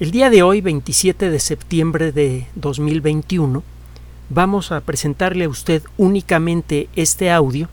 El 0.00 0.12
día 0.12 0.30
de 0.30 0.42
hoy, 0.42 0.62
27 0.62 1.28
de 1.28 1.38
septiembre 1.38 2.10
de 2.10 2.46
2021, 2.54 3.62
vamos 4.30 4.72
a 4.72 4.80
presentarle 4.80 5.44
a 5.44 5.48
usted 5.50 5.82
únicamente 5.98 6.88
este 6.96 7.30
audio 7.30 7.68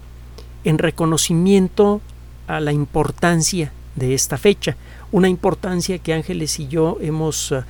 en 0.66 0.78
reconocimiento 0.78 2.02
a 2.46 2.60
la 2.60 2.74
importancia 2.74 3.72
de 3.96 4.14
esta 4.14 4.38
fecha, 4.38 4.76
una 5.14 5.30
importancia 5.30 6.00
que 6.00 6.14
Ángeles 6.14 6.60
y 6.60 6.68
yo 6.68 6.98
hemos 7.00 7.54
uh, 7.54 7.62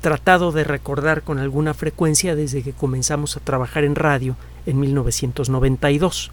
tratado 0.00 0.50
de 0.50 0.64
recordar 0.64 1.22
con 1.22 1.38
alguna 1.38 1.72
frecuencia 1.72 2.34
desde 2.34 2.64
que 2.64 2.72
comenzamos 2.72 3.36
a 3.36 3.40
trabajar 3.40 3.84
en 3.84 3.94
radio 3.94 4.34
en 4.66 4.80
1992. 4.80 6.32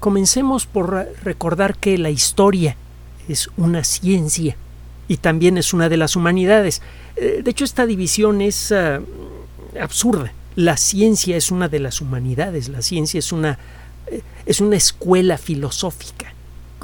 Comencemos 0.00 0.66
por 0.66 1.06
recordar 1.22 1.76
que 1.76 1.96
la 1.96 2.10
historia 2.10 2.74
es 3.28 3.50
una 3.56 3.84
ciencia 3.84 4.56
y 5.08 5.18
también 5.18 5.58
es 5.58 5.72
una 5.72 5.88
de 5.88 5.96
las 5.96 6.16
humanidades. 6.16 6.82
Eh, 7.16 7.40
de 7.42 7.50
hecho, 7.50 7.64
esta 7.64 7.86
división 7.86 8.40
es 8.40 8.72
uh, 8.72 9.02
absurda. 9.80 10.32
La 10.56 10.76
ciencia 10.76 11.36
es 11.36 11.50
una 11.50 11.68
de 11.68 11.80
las 11.80 12.00
humanidades, 12.00 12.68
la 12.68 12.82
ciencia 12.82 13.18
es 13.18 13.30
una, 13.32 13.58
eh, 14.06 14.22
es 14.46 14.60
una 14.60 14.76
escuela 14.76 15.38
filosófica. 15.38 16.32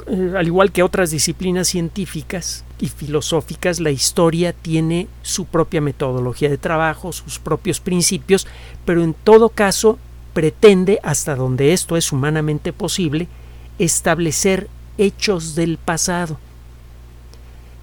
Eh, 0.07 0.33
al 0.37 0.47
igual 0.47 0.71
que 0.71 0.83
otras 0.83 1.11
disciplinas 1.11 1.69
científicas 1.69 2.65
y 2.79 2.89
filosóficas, 2.89 3.79
la 3.79 3.91
historia 3.91 4.53
tiene 4.53 5.07
su 5.21 5.45
propia 5.45 5.81
metodología 5.81 6.49
de 6.49 6.57
trabajo, 6.57 7.11
sus 7.13 7.39
propios 7.39 7.79
principios, 7.79 8.47
pero 8.85 9.03
en 9.03 9.13
todo 9.13 9.49
caso 9.49 9.97
pretende, 10.33 10.99
hasta 11.03 11.35
donde 11.35 11.73
esto 11.73 11.95
es 11.95 12.11
humanamente 12.11 12.73
posible, 12.73 13.27
establecer 13.79 14.67
hechos 14.97 15.55
del 15.55 15.77
pasado. 15.77 16.37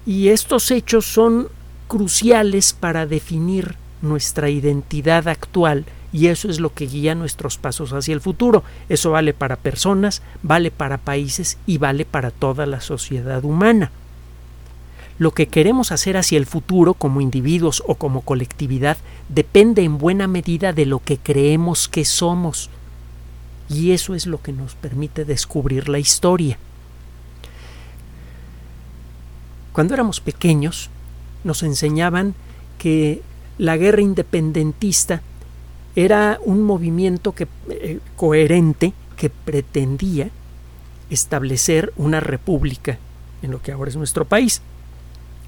Y 0.05 0.29
estos 0.29 0.71
hechos 0.71 1.05
son 1.05 1.47
cruciales 1.87 2.73
para 2.73 3.05
definir 3.05 3.75
nuestra 4.01 4.49
identidad 4.49 5.27
actual 5.27 5.85
y 6.13 6.27
eso 6.27 6.49
es 6.49 6.59
lo 6.59 6.73
que 6.73 6.87
guía 6.87 7.15
nuestros 7.15 7.57
pasos 7.57 7.93
hacia 7.93 8.13
el 8.13 8.21
futuro. 8.21 8.63
Eso 8.89 9.11
vale 9.11 9.33
para 9.33 9.55
personas, 9.55 10.21
vale 10.43 10.71
para 10.71 10.97
países 10.97 11.57
y 11.65 11.77
vale 11.77 12.05
para 12.05 12.31
toda 12.31 12.65
la 12.65 12.81
sociedad 12.81 13.43
humana. 13.43 13.91
Lo 15.17 15.31
que 15.31 15.47
queremos 15.47 15.91
hacer 15.91 16.17
hacia 16.17 16.37
el 16.37 16.45
futuro 16.45 16.93
como 16.95 17.21
individuos 17.21 17.83
o 17.85 17.95
como 17.95 18.21
colectividad 18.21 18.97
depende 19.29 19.83
en 19.83 19.97
buena 19.97 20.27
medida 20.27 20.73
de 20.73 20.85
lo 20.85 20.99
que 20.99 21.17
creemos 21.17 21.87
que 21.87 22.05
somos. 22.05 22.69
Y 23.69 23.91
eso 23.91 24.15
es 24.15 24.25
lo 24.25 24.41
que 24.41 24.51
nos 24.51 24.75
permite 24.75 25.23
descubrir 25.23 25.87
la 25.87 25.99
historia. 25.99 26.57
Cuando 29.73 29.93
éramos 29.93 30.19
pequeños, 30.19 30.89
nos 31.43 31.63
enseñaban 31.63 32.35
que 32.77 33.21
la 33.57 33.77
guerra 33.77 34.01
independentista 34.01 35.21
era 35.95 36.39
un 36.43 36.63
movimiento 36.63 37.33
que, 37.33 37.47
eh, 37.69 37.99
coherente 38.15 38.93
que 39.17 39.29
pretendía 39.29 40.29
establecer 41.09 41.93
una 41.97 42.19
república 42.19 42.97
en 43.41 43.51
lo 43.51 43.61
que 43.61 43.71
ahora 43.71 43.89
es 43.89 43.97
nuestro 43.97 44.25
país. 44.25 44.61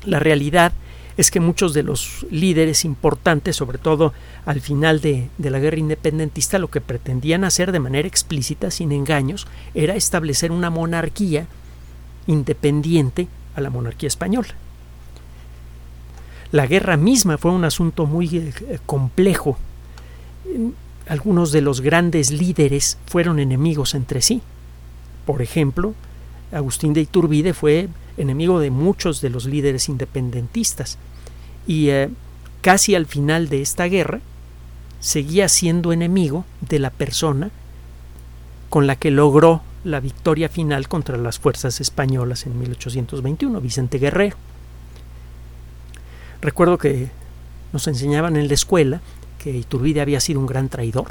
La 0.06 0.20
realidad 0.20 0.74
es 1.16 1.32
que 1.32 1.40
muchos 1.40 1.74
de 1.74 1.84
los 1.84 2.26
líderes 2.30 2.86
importantes, 2.86 3.56
sobre 3.56 3.78
todo 3.78 4.14
al 4.46 4.62
final 4.62 5.00
de, 5.00 5.30
de, 5.38 5.50
la 5.50 5.60
guerra 5.60 5.78
independentista, 5.78 6.60
lo 6.60 6.70
que 6.70 6.82
pretendían 6.82 7.44
hacer 7.44 7.72
de 7.72 7.80
manera 7.80 8.08
explícita, 8.08 8.72
sin 8.72 8.92
engaños, 8.92 9.48
era 9.74 9.96
establecer 9.96 10.52
una 10.52 10.70
monarquía 10.70 11.48
independiente 12.26 13.28
a 13.56 13.62
la 13.62 13.70
monarquía 13.70 14.08
española. 14.08 14.50
La 16.52 16.68
guerra 16.68 16.98
misma 16.98 17.38
fue 17.38 17.52
un 17.52 17.66
asunto 17.66 18.06
muy 18.06 18.38
eh, 18.38 18.80
complejo. 18.86 19.58
Algunos 21.08 21.52
de 21.52 21.62
los 21.62 21.82
grandes 21.82 22.32
líderes 22.32 22.98
fueron 23.08 23.40
enemigos 23.40 23.96
entre 23.96 24.22
sí. 24.22 24.42
Por 25.26 25.42
ejemplo, 25.42 25.96
Agustín 26.52 26.94
de 26.94 27.02
Iturbide 27.02 27.54
fue 27.54 27.90
enemigo 28.18 28.60
de 28.60 28.70
muchos 28.70 29.22
de 29.22 29.30
los 29.30 29.46
líderes 29.46 29.90
independentistas 29.90 31.00
y 31.66 31.90
eh, 31.90 32.10
casi 32.62 32.94
al 32.94 33.08
final 33.08 33.50
de 33.50 33.62
esta 33.62 33.86
guerra 33.86 34.20
seguía 35.00 35.50
siendo 35.50 35.92
enemigo 35.92 36.46
de 36.62 36.80
la 36.80 36.92
persona 36.92 37.50
con 38.70 38.88
la 38.88 38.96
que 38.96 39.12
logró 39.12 39.62
la 39.84 40.00
victoria 40.00 40.50
final 40.50 40.88
contra 40.88 41.18
las 41.18 41.40
fuerzas 41.40 41.82
españolas 41.82 42.46
en 42.46 42.58
1821, 42.58 43.60
Vicente 43.60 43.98
Guerrero. 44.00 44.38
Recuerdo 46.42 46.78
que 46.78 47.10
nos 47.72 47.88
enseñaban 47.88 48.36
en 48.36 48.48
la 48.48 48.54
escuela 48.54 49.02
que 49.40 49.52
Iturbide 49.52 50.02
había 50.02 50.20
sido 50.20 50.40
un 50.40 50.46
gran 50.46 50.70
traidor 50.70 51.08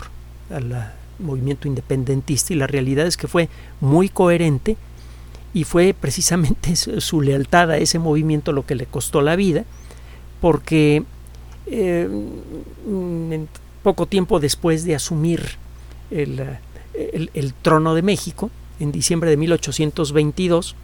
al 0.50 0.92
movimiento 1.18 1.68
independentista 1.68 2.52
y 2.52 2.56
la 2.56 2.66
realidad 2.66 3.06
es 3.06 3.16
que 3.16 3.28
fue 3.28 3.48
muy 3.80 4.08
coherente 4.08 4.76
y 5.54 5.64
fue 5.64 5.94
precisamente 5.98 6.76
su 6.76 7.20
lealtad 7.20 7.70
a 7.70 7.76
ese 7.76 7.98
movimiento 7.98 8.52
lo 8.52 8.64
que 8.64 8.74
le 8.74 8.86
costó 8.86 9.20
la 9.20 9.36
vida 9.36 9.64
porque 10.40 11.04
eh, 11.66 12.08
poco 13.82 14.06
tiempo 14.06 14.40
después 14.40 14.84
de 14.84 14.94
asumir 14.94 15.56
el 16.10 17.54
trono 17.62 17.94
de 17.94 18.02
México 18.02 18.50
en 18.80 18.92
diciembre 18.92 19.30
de 19.30 19.36
1822, 19.36 20.74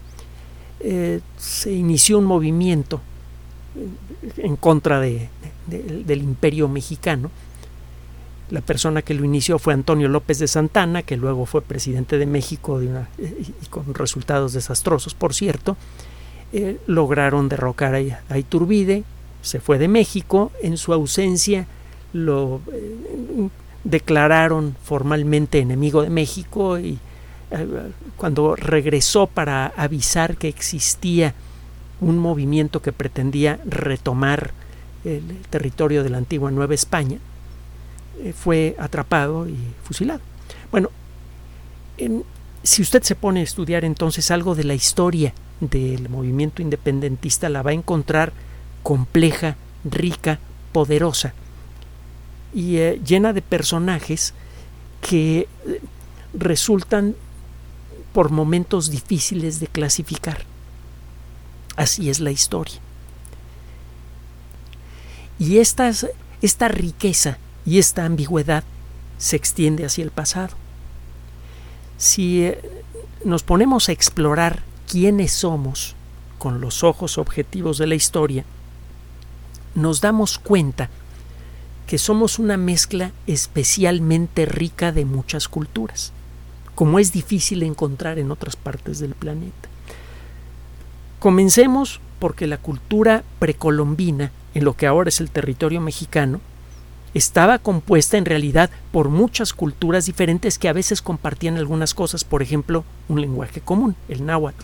eh, 0.81 1.21
se 1.37 1.73
inició 1.73 2.19
un 2.19 2.25
movimiento 2.25 3.01
en 4.37 4.57
contra 4.57 5.01
de, 5.01 5.29
del 5.67 6.23
imperio 6.23 6.69
mexicano. 6.69 7.31
La 8.51 8.61
persona 8.61 9.03
que 9.03 9.15
lo 9.15 9.25
inició 9.25 9.59
fue 9.59 9.75
Antonio 9.75 10.09
López 10.09 10.39
de 10.39 10.49
Santana, 10.49 11.03
que 11.03 11.17
luego 11.17 11.45
fue 11.45 11.61
presidente 11.61 12.17
de 12.17 12.27
México 12.27 12.75
una, 12.75 13.09
y 13.19 13.67
con 13.67 13.93
resultados 13.95 14.55
desastrosos, 14.55 15.15
por 15.15 15.35
cierto. 15.35 15.77
Eh, 16.53 16.79
lograron 16.87 17.51
derrocar 17.51 17.95
a, 17.95 18.39
Iturbide, 18.39 19.05
se 19.43 19.61
fue 19.61 19.79
de 19.79 19.89
México, 19.89 20.51
en 20.63 20.79
su 20.79 20.95
ausencia 20.95 21.67
lo 22.15 22.63
eh, 22.73 23.49
declararon 23.85 24.75
formalmente 24.83 25.59
enemigo 25.59 26.03
de 26.03 26.09
México 26.09 26.79
y 26.79 26.99
cuando 28.17 28.57
regresó 28.57 29.27
para 29.27 29.67
avisar 29.69 30.37
que 30.37 30.49
existía 30.49 31.35
un 32.01 32.19
movimiento 32.19 32.83
que 32.83 32.93
pretendía 32.93 33.59
retomar 33.65 34.53
el 35.05 35.23
territorio 35.51 36.03
de 36.03 36.11
la 36.11 36.19
antigua 36.19 36.51
Nueva 36.51 36.75
España, 36.75 37.19
eh, 38.21 38.33
fue 38.33 38.77
atrapado 38.79 39.49
y 39.49 39.57
fusilado. 39.83 40.21
Bueno, 40.71 40.91
si 42.63 42.83
usted 42.83 43.03
se 43.03 43.15
pone 43.15 43.41
a 43.41 43.45
estudiar 43.45 43.85
entonces 43.85 44.31
algo 44.31 44.55
de 44.55 44.65
la 44.65 44.75
historia 44.75 45.33
del 45.61 46.09
movimiento 46.09 46.63
independentista, 46.63 47.49
la 47.49 47.63
va 47.63 47.71
a 47.71 47.75
encontrar 47.75 48.33
compleja, 48.83 49.57
rica, 49.85 50.39
poderosa 50.73 51.35
y 52.55 52.77
eh, 52.77 53.01
llena 53.05 53.33
de 53.33 53.43
personajes 53.43 54.35
que 55.01 55.41
eh, 55.67 55.81
resultan 56.35 57.15
por 58.13 58.31
momentos 58.31 58.91
difíciles 58.91 59.61
de 59.61 59.67
clasificar. 59.67 60.45
Así 61.77 62.11
es 62.11 62.21
la 62.21 62.31
historia. 62.31 62.81
Y 65.39 65.59
esta, 65.59 65.93
riqueza 66.69 67.39
y 67.65 67.79
esta 67.79 68.05
ambigüedad 68.05 68.65
se 69.19 69.37
extiende 69.37 69.85
hacia 69.85 70.03
el 70.03 70.11
pasado. 70.11 70.57
Si 71.97 72.43
eh, 72.43 72.61
nos 73.25 73.45
ponemos 73.45 73.89
a 73.89 73.93
explorar 73.93 74.63
quiénes 74.91 75.33
somos 75.33 75.95
con 76.39 76.61
los 76.61 76.83
ojos 76.83 77.19
objetivos 77.19 77.79
de 77.79 77.87
la 77.87 77.95
historia, 77.95 78.45
nos 79.75 80.01
damos 80.01 80.39
cuenta 80.39 80.91
que 81.87 81.99
somos 81.99 82.39
una 82.39 82.57
mezcla 82.57 83.13
especialmente 83.27 84.45
rica 84.47 84.91
de 84.91 85.05
muchas 85.05 85.49
culturas 85.49 86.13
como 86.79 87.01
es 87.01 87.11
difícil 87.11 87.65
encontrar 87.65 88.21
en 88.21 88.31
otras 88.31 88.55
partes 88.55 89.01
del 89.01 89.17
planeta. 89.17 89.69
Comencemos 91.19 92.01
porque 92.21 92.47
la 92.47 92.57
cultura 92.57 93.25
precolombina, 93.41 94.31
en 94.55 94.63
lo 94.63 94.75
que 94.75 94.87
ahora 94.87 95.09
es 95.09 95.19
el 95.19 95.29
territorio 95.29 95.81
mexicano, 95.81 96.41
estaba 97.15 97.59
compuesta 97.59 98.17
en 98.17 98.27
realidad 98.27 98.71
por 98.93 99.09
muchas 99.09 99.53
culturas 99.55 100.07
diferentes 100.07 100.57
que 100.57 100.69
a 100.69 100.73
veces 100.73 101.03
compartían 101.03 101.57
algunas 101.57 101.95
cosas, 101.95 102.23
por 102.23 102.43
ejemplo, 102.43 102.85
un 103.09 103.21
lenguaje 103.21 103.61
común, 103.61 103.97
el 104.09 104.25
náhuatl, 104.25 104.63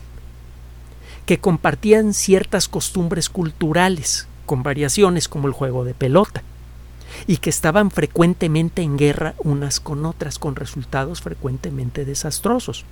que 1.25 1.39
compartían 1.39 2.13
ciertas 2.13 2.69
costumbres 2.69 3.27
culturales, 3.27 4.29
con 4.45 4.63
variaciones 4.63 5.27
como 5.27 5.49
el 5.49 5.53
juego 5.53 5.83
de 5.83 5.93
pelota, 5.93 6.43
y 7.27 7.37
que 7.37 7.49
estaban 7.49 7.91
frecuentemente 7.91 8.81
en 8.81 8.97
guerra 8.97 9.35
unas 9.39 9.79
con 9.79 10.05
otras, 10.05 10.39
con 10.39 10.55
resultados 10.55 11.21
frecuentemente 11.21 12.05
desastrosos. 12.05 12.85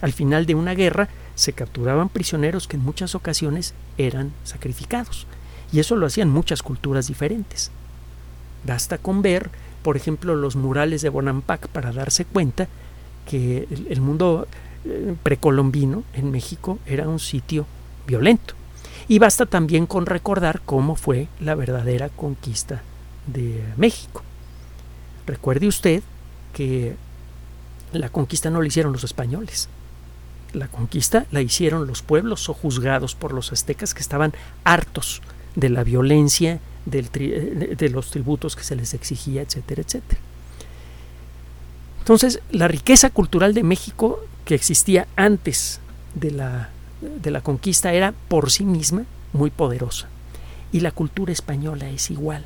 Al 0.00 0.12
final 0.12 0.46
de 0.46 0.54
una 0.54 0.74
guerra 0.74 1.08
se 1.34 1.52
capturaban 1.52 2.08
prisioneros 2.08 2.66
que 2.66 2.76
en 2.76 2.84
muchas 2.84 3.14
ocasiones 3.14 3.74
eran 3.98 4.32
sacrificados. 4.44 5.26
Y 5.72 5.78
eso 5.78 5.94
lo 5.96 6.06
hacían 6.06 6.30
muchas 6.30 6.62
culturas 6.62 7.06
diferentes. 7.06 7.70
Basta 8.64 8.98
con 8.98 9.22
ver, 9.22 9.50
por 9.82 9.96
ejemplo, 9.96 10.34
los 10.34 10.56
murales 10.56 11.02
de 11.02 11.10
Bonampak 11.10 11.68
para 11.68 11.92
darse 11.92 12.24
cuenta 12.24 12.66
que 13.26 13.68
el, 13.88 14.00
mundo 14.00 14.48
eh, 14.84 15.14
precolombino 15.22 16.02
en 16.14 16.30
México 16.30 16.78
era 16.86 17.08
un 17.08 17.20
sitio 17.20 17.66
violento. 18.06 18.54
Y 19.06 19.18
basta 19.18 19.46
también 19.46 19.86
con 19.86 20.06
recordar 20.06 20.62
cómo 20.64 20.96
fue 20.96 21.28
la 21.40 21.54
verdadera 21.54 22.08
conquista 22.08 22.82
de 23.26 23.64
México. 23.76 24.22
Recuerde 25.26 25.66
usted 25.66 26.02
que 26.52 26.96
la 27.92 28.08
conquista 28.08 28.50
no 28.50 28.60
la 28.60 28.68
hicieron 28.68 28.92
los 28.92 29.04
españoles. 29.04 29.68
La 30.52 30.68
conquista 30.68 31.26
la 31.30 31.40
hicieron 31.40 31.86
los 31.86 32.02
pueblos 32.02 32.48
o 32.48 32.54
juzgados 32.54 33.14
por 33.14 33.32
los 33.32 33.52
aztecas 33.52 33.94
que 33.94 34.00
estaban 34.00 34.32
hartos 34.64 35.22
de 35.54 35.68
la 35.68 35.84
violencia, 35.84 36.60
de 36.86 37.90
los 37.90 38.10
tributos 38.10 38.56
que 38.56 38.64
se 38.64 38.76
les 38.76 38.94
exigía, 38.94 39.42
etcétera, 39.42 39.82
etcétera. 39.82 40.20
Entonces, 42.00 42.40
la 42.50 42.66
riqueza 42.66 43.10
cultural 43.10 43.54
de 43.54 43.62
México 43.62 44.20
que 44.44 44.54
existía 44.54 45.06
antes 45.14 45.80
de 46.14 46.32
la, 46.32 46.70
de 47.00 47.30
la 47.30 47.42
conquista 47.42 47.92
era 47.92 48.12
por 48.28 48.50
sí 48.50 48.64
misma 48.64 49.04
muy 49.32 49.50
poderosa. 49.50 50.08
Y 50.72 50.80
la 50.80 50.90
cultura 50.90 51.32
española 51.32 51.88
es 51.90 52.10
igual. 52.10 52.44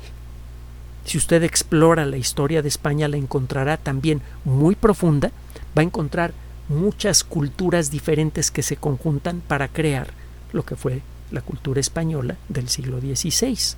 Si 1.05 1.17
usted 1.17 1.43
explora 1.43 2.05
la 2.05 2.17
historia 2.17 2.61
de 2.61 2.67
España, 2.67 3.07
la 3.07 3.17
encontrará 3.17 3.77
también 3.77 4.21
muy 4.43 4.75
profunda. 4.75 5.31
Va 5.77 5.81
a 5.81 5.85
encontrar 5.85 6.33
muchas 6.67 7.23
culturas 7.23 7.91
diferentes 7.91 8.49
que 8.49 8.63
se 8.63 8.75
conjuntan 8.75 9.41
para 9.47 9.67
crear 9.67 10.07
lo 10.51 10.65
que 10.65 10.75
fue 10.75 11.01
la 11.31 11.41
cultura 11.41 11.79
española 11.79 12.37
del 12.49 12.69
siglo 12.69 12.99
XVI, 12.99 13.75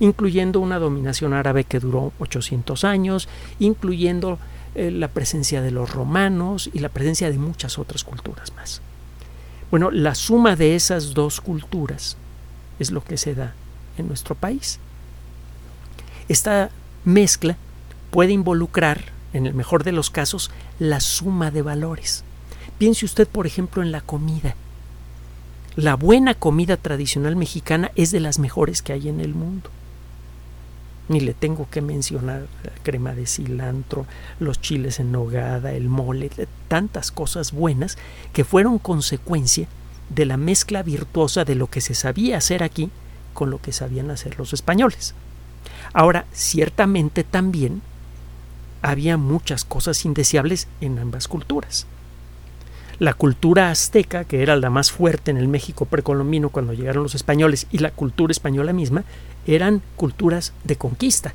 incluyendo 0.00 0.58
una 0.58 0.78
dominación 0.78 1.32
árabe 1.32 1.64
que 1.64 1.78
duró 1.78 2.12
800 2.18 2.84
años, 2.84 3.28
incluyendo 3.60 4.38
eh, 4.74 4.90
la 4.90 5.08
presencia 5.08 5.62
de 5.62 5.70
los 5.70 5.92
romanos 5.92 6.70
y 6.72 6.80
la 6.80 6.88
presencia 6.88 7.30
de 7.30 7.38
muchas 7.38 7.78
otras 7.78 8.02
culturas 8.02 8.52
más. 8.54 8.80
Bueno, 9.70 9.90
la 9.90 10.14
suma 10.14 10.56
de 10.56 10.74
esas 10.74 11.14
dos 11.14 11.40
culturas 11.40 12.16
es 12.78 12.90
lo 12.90 13.04
que 13.04 13.16
se 13.16 13.34
da 13.34 13.54
en 13.96 14.08
nuestro 14.08 14.34
país. 14.34 14.80
Esta 16.28 16.70
mezcla 17.04 17.56
puede 18.10 18.32
involucrar, 18.32 19.04
en 19.32 19.46
el 19.46 19.54
mejor 19.54 19.84
de 19.84 19.92
los 19.92 20.10
casos, 20.10 20.50
la 20.78 21.00
suma 21.00 21.50
de 21.50 21.62
valores. 21.62 22.22
Piense 22.78 23.06
usted, 23.06 23.26
por 23.26 23.46
ejemplo, 23.46 23.82
en 23.82 23.92
la 23.92 24.00
comida. 24.02 24.54
La 25.74 25.94
buena 25.94 26.34
comida 26.34 26.76
tradicional 26.76 27.36
mexicana 27.36 27.90
es 27.94 28.10
de 28.10 28.20
las 28.20 28.38
mejores 28.38 28.82
que 28.82 28.92
hay 28.92 29.08
en 29.08 29.20
el 29.20 29.34
mundo. 29.34 29.70
Ni 31.08 31.20
le 31.20 31.32
tengo 31.32 31.68
que 31.70 31.80
mencionar 31.80 32.46
la 32.62 32.72
crema 32.82 33.14
de 33.14 33.26
cilantro, 33.26 34.06
los 34.38 34.60
chiles 34.60 35.00
en 35.00 35.12
nogada, 35.12 35.72
el 35.72 35.88
mole, 35.88 36.30
tantas 36.68 37.10
cosas 37.10 37.52
buenas 37.52 37.96
que 38.34 38.44
fueron 38.44 38.78
consecuencia 38.78 39.66
de 40.10 40.26
la 40.26 40.36
mezcla 40.36 40.82
virtuosa 40.82 41.44
de 41.44 41.54
lo 41.54 41.68
que 41.68 41.80
se 41.80 41.94
sabía 41.94 42.36
hacer 42.36 42.62
aquí 42.62 42.90
con 43.32 43.50
lo 43.50 43.60
que 43.60 43.72
sabían 43.72 44.10
hacer 44.10 44.38
los 44.38 44.52
españoles. 44.52 45.14
Ahora, 45.92 46.26
ciertamente 46.32 47.24
también 47.24 47.82
había 48.82 49.16
muchas 49.16 49.64
cosas 49.64 50.04
indeseables 50.04 50.68
en 50.80 50.98
ambas 50.98 51.28
culturas. 51.28 51.86
La 52.98 53.14
cultura 53.14 53.70
azteca, 53.70 54.24
que 54.24 54.42
era 54.42 54.56
la 54.56 54.70
más 54.70 54.90
fuerte 54.90 55.30
en 55.30 55.36
el 55.36 55.46
México 55.48 55.84
precolombino 55.84 56.50
cuando 56.50 56.72
llegaron 56.72 57.04
los 57.04 57.14
españoles, 57.14 57.66
y 57.70 57.78
la 57.78 57.90
cultura 57.90 58.32
española 58.32 58.72
misma, 58.72 59.04
eran 59.46 59.82
culturas 59.96 60.52
de 60.64 60.76
conquista. 60.76 61.32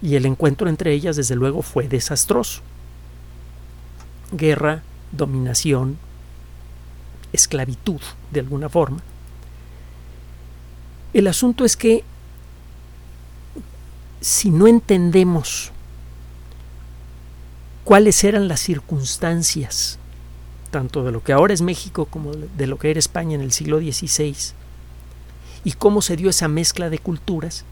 Y 0.00 0.14
el 0.14 0.26
encuentro 0.26 0.68
entre 0.68 0.92
ellas, 0.92 1.16
desde 1.16 1.34
luego, 1.34 1.62
fue 1.62 1.88
desastroso. 1.88 2.62
Guerra, 4.32 4.82
dominación, 5.12 5.98
esclavitud, 7.32 8.00
de 8.30 8.40
alguna 8.40 8.68
forma. 8.68 9.02
El 11.12 11.26
asunto 11.26 11.64
es 11.64 11.76
que 11.76 12.04
si 14.20 14.50
no 14.50 14.66
entendemos 14.66 15.72
cuáles 17.84 18.22
eran 18.24 18.48
las 18.48 18.60
circunstancias, 18.60 19.98
tanto 20.70 21.02
de 21.02 21.12
lo 21.12 21.22
que 21.22 21.32
ahora 21.32 21.54
es 21.54 21.62
México 21.62 22.04
como 22.04 22.32
de 22.32 22.66
lo 22.66 22.78
que 22.78 22.90
era 22.90 22.98
España 22.98 23.34
en 23.34 23.40
el 23.40 23.52
siglo 23.52 23.78
XVI, 23.78 24.36
y 25.64 25.72
cómo 25.72 26.02
se 26.02 26.16
dio 26.16 26.30
esa 26.30 26.48
mezcla 26.48 26.90
de 26.90 26.98
culturas, 26.98 27.64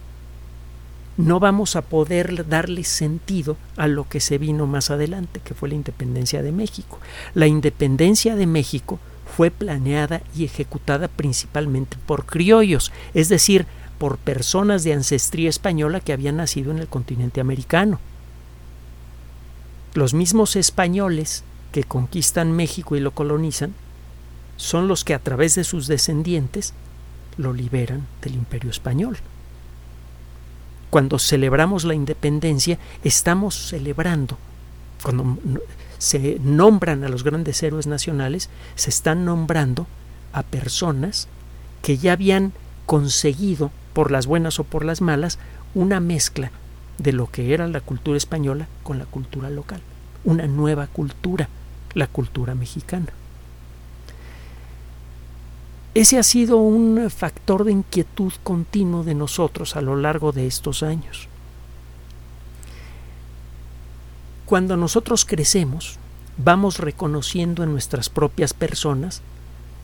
no 1.16 1.40
vamos 1.40 1.74
a 1.74 1.82
poder 1.82 2.46
darle 2.48 2.84
sentido 2.84 3.56
a 3.76 3.88
lo 3.88 4.08
que 4.08 4.20
se 4.20 4.38
vino 4.38 4.66
más 4.66 4.90
adelante, 4.90 5.40
que 5.42 5.54
fue 5.54 5.68
la 5.68 5.74
independencia 5.74 6.42
de 6.42 6.52
México. 6.52 7.00
La 7.34 7.48
independencia 7.48 8.36
de 8.36 8.46
México 8.46 9.00
fue 9.36 9.50
planeada 9.50 10.22
y 10.36 10.44
ejecutada 10.44 11.08
principalmente 11.08 11.96
por 12.06 12.24
criollos, 12.24 12.92
es 13.14 13.28
decir, 13.28 13.66
por 13.98 14.18
personas 14.18 14.84
de 14.84 14.92
ancestría 14.92 15.50
española 15.50 16.00
que 16.00 16.12
habían 16.12 16.36
nacido 16.36 16.70
en 16.70 16.78
el 16.78 16.86
continente 16.86 17.40
americano. 17.40 18.00
Los 19.94 20.14
mismos 20.14 20.56
españoles 20.56 21.44
que 21.72 21.84
conquistan 21.84 22.52
México 22.52 22.96
y 22.96 23.00
lo 23.00 23.10
colonizan 23.10 23.74
son 24.56 24.88
los 24.88 25.04
que 25.04 25.14
a 25.14 25.18
través 25.18 25.54
de 25.54 25.64
sus 25.64 25.86
descendientes 25.86 26.74
lo 27.36 27.52
liberan 27.52 28.06
del 28.22 28.34
imperio 28.34 28.70
español. 28.70 29.18
Cuando 30.90 31.18
celebramos 31.18 31.84
la 31.84 31.94
independencia, 31.94 32.78
estamos 33.04 33.54
celebrando, 33.54 34.38
cuando 35.02 35.38
se 35.98 36.38
nombran 36.42 37.04
a 37.04 37.08
los 37.08 37.24
grandes 37.24 37.62
héroes 37.62 37.86
nacionales, 37.86 38.48
se 38.74 38.90
están 38.90 39.24
nombrando 39.24 39.86
a 40.32 40.42
personas 40.42 41.28
que 41.82 41.98
ya 41.98 42.12
habían 42.12 42.52
conseguido 42.86 43.70
por 43.98 44.12
las 44.12 44.28
buenas 44.28 44.60
o 44.60 44.62
por 44.62 44.84
las 44.84 45.00
malas, 45.00 45.40
una 45.74 45.98
mezcla 45.98 46.52
de 46.98 47.12
lo 47.12 47.32
que 47.32 47.52
era 47.52 47.66
la 47.66 47.80
cultura 47.80 48.16
española 48.16 48.68
con 48.84 48.96
la 48.96 49.06
cultura 49.06 49.50
local, 49.50 49.80
una 50.22 50.46
nueva 50.46 50.86
cultura, 50.86 51.48
la 51.94 52.06
cultura 52.06 52.54
mexicana. 52.54 53.08
Ese 55.94 56.16
ha 56.16 56.22
sido 56.22 56.58
un 56.58 57.10
factor 57.10 57.64
de 57.64 57.72
inquietud 57.72 58.32
continuo 58.44 59.02
de 59.02 59.16
nosotros 59.16 59.74
a 59.74 59.80
lo 59.80 59.96
largo 59.96 60.30
de 60.30 60.46
estos 60.46 60.84
años. 60.84 61.26
Cuando 64.46 64.76
nosotros 64.76 65.24
crecemos, 65.24 65.98
vamos 66.36 66.78
reconociendo 66.78 67.64
en 67.64 67.72
nuestras 67.72 68.10
propias 68.10 68.54
personas 68.54 69.22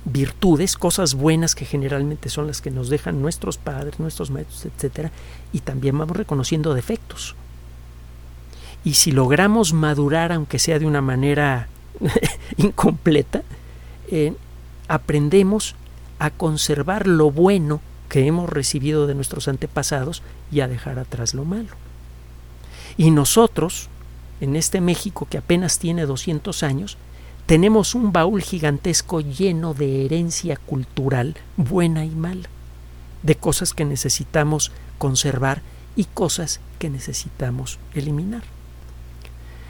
virtudes, 0.05 0.77
cosas 0.77 1.15
buenas 1.15 1.55
que 1.55 1.65
generalmente 1.65 2.29
son 2.29 2.47
las 2.47 2.61
que 2.61 2.71
nos 2.71 2.89
dejan 2.89 3.23
nuestros 3.23 3.57
padres, 3.57 3.99
nuestros 3.99 4.31
maestros, 4.31 4.67
etcétera, 4.67 5.11
y 5.53 5.61
también 5.61 5.99
vamos 5.99 6.17
reconociendo 6.17 6.75
defectos. 6.75 7.35
Y 8.85 8.95
si 8.95 9.13
logramos 9.13 9.73
madurar, 9.73 10.33
aunque 10.33 10.59
sea 10.59 10.79
de 10.79 10.87
una 10.87 11.01
manera 11.01 11.69
incompleta, 12.59 13.43
eh, 14.09 14.35
aprendemos 14.89 15.75
a 16.19 16.31
conservar 16.31 17.07
lo 17.07 17.31
bueno 17.31 17.81
que 18.09 18.27
hemos 18.27 18.51
recibido 18.51 19.07
de 19.07 19.15
nuestros 19.15 19.49
antepasados 19.49 20.23
y 20.53 20.61
a 20.61 20.69
dejar 20.69 20.99
atrás 20.99 21.35
lo 21.35 21.45
malo. 21.45 21.71
Y 22.97 23.11
nosotros, 23.11 23.89
en 24.41 24.55
este 24.55 24.81
México 24.81 25.27
que 25.29 25.39
apenas 25.39 25.79
tiene 25.79 26.05
200 26.05 26.63
años, 26.63 26.99
tenemos 27.47 27.95
un 27.95 28.13
baúl 28.13 28.43
gigantesco 28.43 29.21
lleno 29.21 29.75
de 29.75 30.05
herencia 30.05 30.57
cultural 30.57 31.37
buena 31.57 32.05
y 32.05 32.11
mala, 32.11 32.49
de 33.23 33.35
cosas 33.35 33.75
que 33.75 33.85
necesitamos 33.85 34.73
conservar 34.99 35.61
y 35.95 36.05
cosas 36.05 36.61
que 36.79 36.89
necesitamos 36.89 37.79
eliminar. 37.95 38.43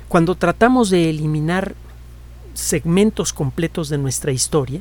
Cuando 0.08 0.36
tratamos 0.36 0.90
de 0.90 1.10
eliminar 1.10 1.74
segmentos 2.54 3.32
completos 3.32 3.88
de 3.88 3.98
nuestra 3.98 4.30
historia, 4.30 4.80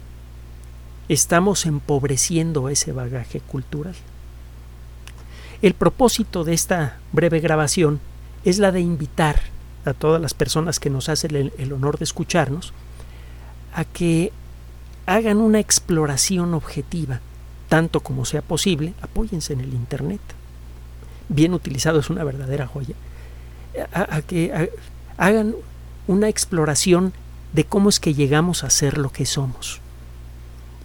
estamos 1.09 1.65
empobreciendo 1.65 2.69
ese 2.69 2.91
bagaje 2.91 3.39
cultural. 3.39 3.95
El 5.63 5.73
propósito 5.73 6.43
de 6.43 6.53
esta 6.53 6.99
breve 7.11 7.39
grabación 7.39 7.99
es 8.45 8.59
la 8.59 8.71
de 8.71 8.81
invitar 8.81 9.52
a 9.85 9.93
todas 9.93 10.21
las 10.21 10.33
personas 10.33 10.79
que 10.79 10.89
nos 10.89 11.09
hacen 11.09 11.51
el, 11.57 11.73
honor 11.73 11.97
de 11.97 12.05
escucharnos 12.05 12.73
a 13.73 13.85
que 13.85 14.31
hagan 15.05 15.37
una 15.37 15.59
exploración 15.59 16.53
objetiva, 16.53 17.19
tanto 17.69 17.99
como 17.99 18.25
sea 18.25 18.41
posible, 18.41 18.93
apóyense 19.01 19.53
en 19.53 19.61
el 19.61 19.73
Internet. 19.73 20.21
Bien 21.29 21.53
utilizado 21.53 21.99
es 21.99 22.09
una 22.09 22.23
verdadera 22.23 22.67
joya. 22.67 22.95
A, 23.93 24.21
que 24.21 24.71
hagan 25.17 25.55
una 26.07 26.29
exploración 26.29 27.13
de 27.53 27.63
cómo 27.65 27.89
es 27.89 27.99
que 27.99 28.13
llegamos 28.13 28.63
a 28.63 28.69
ser 28.69 28.97
lo 28.97 29.09
que 29.11 29.25
somos 29.25 29.81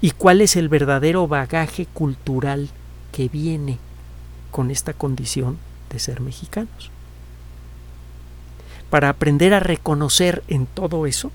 y 0.01 0.13
cuál 0.13 0.41
es 0.41 0.57
el 0.57 0.69
verdadero 0.69 1.27
bagaje 1.29 1.87
cultural 1.87 2.69
que 3.13 3.29
viene 3.29 3.79
con 4.51 4.71
esta 4.71 4.93
condición 4.93 5.59
de 5.91 5.99
ser 5.99 6.21
mexicanos. 6.21 6.91
Para 8.91 9.09
aprender 9.09 9.55
a 9.55 9.61
reconocer 9.61 10.43
en 10.49 10.67
todo 10.67 11.07
eso 11.07 11.31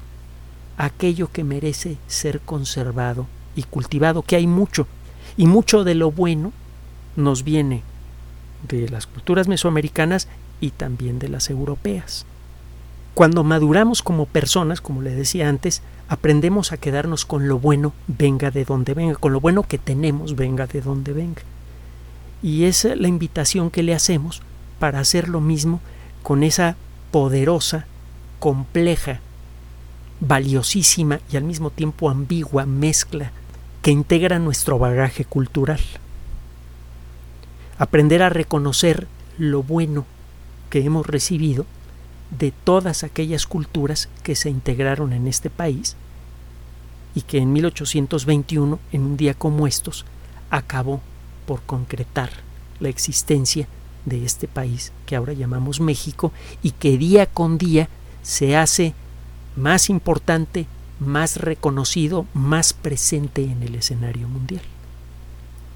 aquello 0.77 1.31
que 1.31 1.43
merece 1.43 1.97
ser 2.07 2.39
conservado 2.39 3.27
y 3.55 3.63
cultivado, 3.63 4.23
que 4.23 4.35
hay 4.35 4.47
mucho, 4.47 4.87
y 5.37 5.45
mucho 5.45 5.83
de 5.83 5.95
lo 5.95 6.11
bueno 6.11 6.51
nos 7.15 7.43
viene 7.43 7.83
de 8.67 8.89
las 8.89 9.07
culturas 9.07 9.47
mesoamericanas 9.47 10.27
y 10.61 10.71
también 10.71 11.19
de 11.19 11.29
las 11.29 11.49
europeas. 11.49 12.25
Cuando 13.13 13.43
maduramos 13.43 14.01
como 14.01 14.25
personas, 14.25 14.81
como 14.81 15.03
le 15.03 15.13
decía 15.13 15.47
antes, 15.47 15.83
aprendemos 16.07 16.71
a 16.71 16.77
quedarnos 16.77 17.25
con 17.25 17.47
lo 17.47 17.59
bueno, 17.59 17.93
venga 18.07 18.49
de 18.49 18.65
donde 18.65 18.95
venga, 18.95 19.15
con 19.15 19.33
lo 19.33 19.39
bueno 19.39 19.63
que 19.63 19.77
tenemos, 19.77 20.35
venga 20.35 20.65
de 20.65 20.81
donde 20.81 21.13
venga. 21.13 21.43
Y 22.41 22.63
es 22.63 22.85
la 22.85 23.07
invitación 23.07 23.69
que 23.69 23.83
le 23.83 23.93
hacemos 23.93 24.41
para 24.79 24.99
hacer 24.99 25.29
lo 25.29 25.41
mismo 25.41 25.79
con 26.23 26.41
esa 26.43 26.75
poderosa, 27.13 27.85
compleja, 28.39 29.19
valiosísima 30.19 31.19
y 31.31 31.37
al 31.37 31.43
mismo 31.43 31.69
tiempo 31.69 32.09
ambigua 32.09 32.65
mezcla 32.65 33.31
que 33.83 33.91
integra 33.91 34.39
nuestro 34.39 34.79
bagaje 34.79 35.23
cultural. 35.23 35.79
Aprender 37.77 38.23
a 38.23 38.29
reconocer 38.29 39.07
lo 39.37 39.61
bueno 39.61 40.07
que 40.71 40.83
hemos 40.83 41.05
recibido 41.05 41.67
de 42.31 42.51
todas 42.51 43.03
aquellas 43.03 43.45
culturas 43.45 44.09
que 44.23 44.35
se 44.35 44.49
integraron 44.49 45.13
en 45.13 45.27
este 45.27 45.51
país 45.51 45.95
y 47.13 47.21
que 47.21 47.37
en 47.37 47.53
1821, 47.53 48.79
en 48.91 49.01
un 49.03 49.17
día 49.17 49.35
como 49.35 49.67
estos, 49.67 50.03
acabó 50.49 50.99
por 51.45 51.61
concretar 51.61 52.31
la 52.79 52.89
existencia 52.89 53.67
de 54.05 54.25
este 54.25 54.47
país 54.47 54.91
que 55.05 55.15
ahora 55.15 55.33
llamamos 55.33 55.79
México 55.79 56.31
y 56.61 56.71
que 56.71 56.97
día 56.97 57.25
con 57.25 57.57
día 57.57 57.89
se 58.21 58.55
hace 58.55 58.93
más 59.55 59.89
importante, 59.89 60.65
más 60.99 61.37
reconocido, 61.37 62.25
más 62.33 62.73
presente 62.73 63.43
en 63.43 63.63
el 63.63 63.75
escenario 63.75 64.27
mundial. 64.27 64.63